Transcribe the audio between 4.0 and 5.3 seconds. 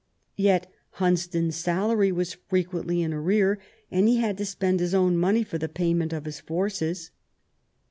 he had to spend his own